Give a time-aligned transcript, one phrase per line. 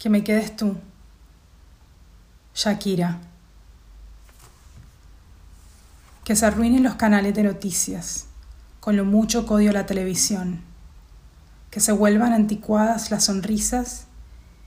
[0.00, 0.78] Que me quedes tú,
[2.54, 3.18] Shakira.
[6.24, 8.24] Que se arruinen los canales de noticias,
[8.80, 10.62] con lo mucho que odio la televisión.
[11.70, 14.06] Que se vuelvan anticuadas las sonrisas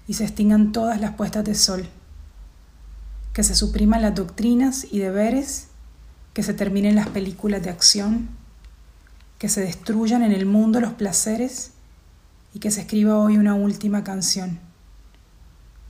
[0.07, 1.89] y se extingan todas las puestas de sol.
[3.33, 5.69] Que se supriman las doctrinas y deberes,
[6.35, 8.29] que se terminen las películas de acción,
[9.39, 11.71] que se destruyan en el mundo los placeres
[12.53, 14.59] y que se escriba hoy una última canción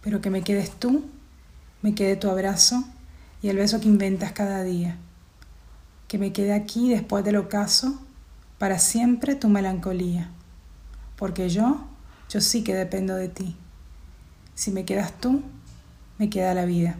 [0.03, 1.05] pero que me quedes tú,
[1.81, 2.83] me quede tu abrazo
[3.41, 4.97] y el beso que inventas cada día.
[6.07, 7.99] Que me quede aquí después del ocaso,
[8.57, 10.29] para siempre tu melancolía.
[11.15, 11.85] Porque yo,
[12.29, 13.55] yo sí que dependo de ti.
[14.55, 15.41] Si me quedas tú,
[16.17, 16.95] me queda la vida.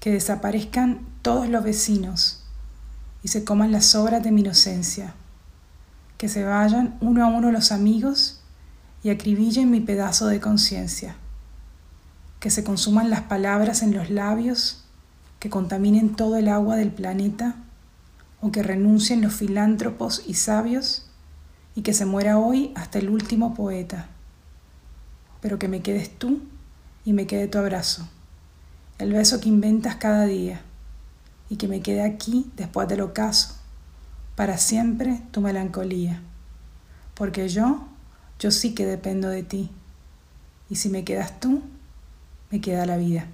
[0.00, 2.44] Que desaparezcan todos los vecinos
[3.22, 5.14] y se coman las sobras de mi inocencia.
[6.18, 8.43] Que se vayan uno a uno los amigos
[9.04, 11.14] y acribillen mi pedazo de conciencia.
[12.40, 14.82] Que se consuman las palabras en los labios,
[15.38, 17.56] que contaminen todo el agua del planeta,
[18.40, 21.06] o que renuncien los filántropos y sabios,
[21.74, 24.08] y que se muera hoy hasta el último poeta.
[25.42, 26.40] Pero que me quedes tú
[27.04, 28.08] y me quede tu abrazo,
[28.98, 30.62] el beso que inventas cada día,
[31.50, 33.54] y que me quede aquí después del ocaso,
[34.34, 36.22] para siempre tu melancolía,
[37.14, 37.86] porque yo
[38.38, 39.70] yo sí que dependo de ti.
[40.68, 41.62] Y si me quedas tú,
[42.50, 43.26] me queda la vida.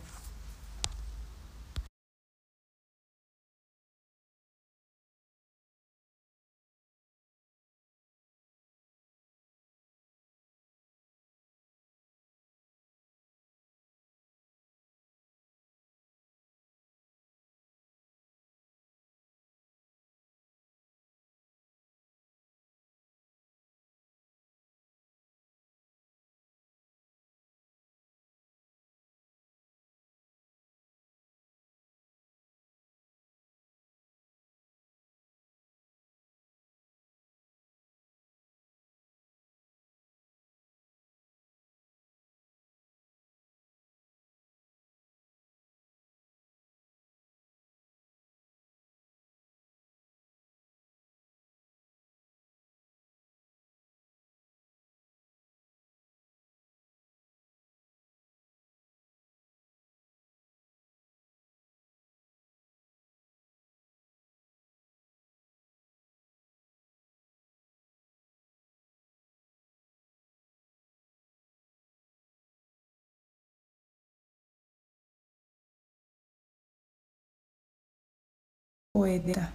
[79.01, 79.51] Poeta,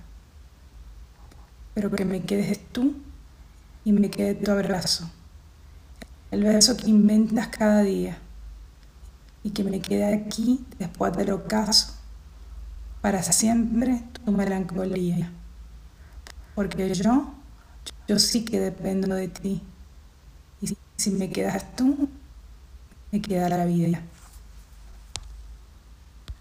[1.76, 2.96] pero que me quedes tú
[3.84, 5.08] y me quede tu abrazo,
[6.32, 8.18] el beso que inventas cada día
[9.44, 11.94] y que me quede aquí después del ocaso,
[13.02, 15.32] para siempre tu melancolía,
[16.56, 17.36] porque yo,
[18.08, 19.62] yo sí que dependo de ti.
[20.60, 22.10] Y si me quedas tú,
[23.12, 24.02] me queda la vida.